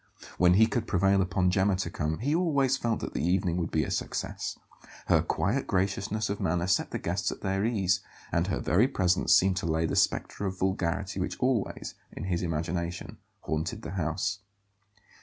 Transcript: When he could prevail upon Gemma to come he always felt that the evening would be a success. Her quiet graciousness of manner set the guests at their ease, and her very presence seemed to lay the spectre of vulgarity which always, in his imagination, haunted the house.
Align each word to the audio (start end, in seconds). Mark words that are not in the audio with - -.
When 0.39 0.55
he 0.55 0.65
could 0.65 0.87
prevail 0.87 1.21
upon 1.21 1.51
Gemma 1.51 1.75
to 1.75 1.91
come 1.91 2.17
he 2.17 2.33
always 2.33 2.75
felt 2.75 3.01
that 3.01 3.13
the 3.13 3.23
evening 3.23 3.57
would 3.57 3.69
be 3.69 3.83
a 3.83 3.91
success. 3.91 4.57
Her 5.05 5.21
quiet 5.21 5.67
graciousness 5.67 6.27
of 6.27 6.39
manner 6.41 6.65
set 6.65 6.89
the 6.89 6.97
guests 6.97 7.31
at 7.31 7.41
their 7.41 7.63
ease, 7.63 7.99
and 8.31 8.47
her 8.47 8.59
very 8.59 8.87
presence 8.87 9.31
seemed 9.35 9.57
to 9.57 9.67
lay 9.67 9.85
the 9.85 9.95
spectre 9.95 10.47
of 10.47 10.57
vulgarity 10.57 11.19
which 11.19 11.39
always, 11.39 11.93
in 12.13 12.23
his 12.23 12.41
imagination, 12.41 13.19
haunted 13.41 13.83
the 13.83 13.91
house. 13.91 14.39